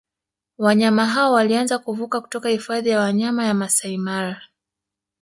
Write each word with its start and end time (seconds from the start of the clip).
Wanyama 0.57 1.05
hao 1.05 1.31
walianza 1.33 1.79
kuvuka 1.79 2.21
kutoka 2.21 2.49
Hifadhi 2.49 2.89
ya 2.89 2.99
Wanyama 2.99 3.45
ya 3.45 3.53
Maasai 3.53 3.97
Mara 3.97 4.41